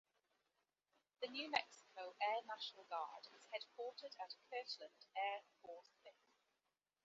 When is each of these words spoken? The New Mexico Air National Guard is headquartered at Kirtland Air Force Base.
The 1.21 1.27
New 1.27 1.51
Mexico 1.51 2.15
Air 2.19 2.41
National 2.47 2.85
Guard 2.89 3.27
is 3.35 3.43
headquartered 3.53 4.19
at 4.19 4.33
Kirtland 4.49 5.05
Air 5.15 5.41
Force 5.61 5.93
Base. 6.03 6.41